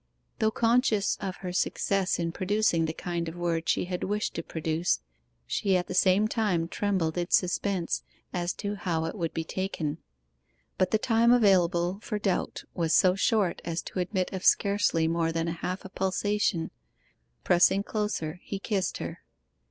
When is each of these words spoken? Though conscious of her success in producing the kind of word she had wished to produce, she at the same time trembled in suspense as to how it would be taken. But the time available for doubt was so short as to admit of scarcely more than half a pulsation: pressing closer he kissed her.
Though 0.39 0.49
conscious 0.49 1.15
of 1.21 1.35
her 1.45 1.53
success 1.53 2.17
in 2.17 2.31
producing 2.31 2.85
the 2.85 2.91
kind 2.93 3.29
of 3.29 3.35
word 3.35 3.69
she 3.69 3.85
had 3.85 4.03
wished 4.03 4.33
to 4.33 4.41
produce, 4.41 4.99
she 5.45 5.77
at 5.77 5.85
the 5.85 5.93
same 5.93 6.27
time 6.27 6.67
trembled 6.67 7.19
in 7.19 7.29
suspense 7.29 8.01
as 8.33 8.51
to 8.53 8.73
how 8.77 9.05
it 9.05 9.13
would 9.15 9.31
be 9.31 9.43
taken. 9.43 9.99
But 10.79 10.89
the 10.89 10.97
time 10.97 11.31
available 11.31 11.99
for 12.01 12.17
doubt 12.17 12.63
was 12.73 12.95
so 12.95 13.13
short 13.13 13.61
as 13.63 13.83
to 13.83 13.99
admit 13.99 14.33
of 14.33 14.43
scarcely 14.43 15.07
more 15.07 15.31
than 15.31 15.45
half 15.45 15.85
a 15.85 15.89
pulsation: 15.89 16.71
pressing 17.43 17.83
closer 17.83 18.39
he 18.41 18.57
kissed 18.57 18.97
her. 18.97 19.19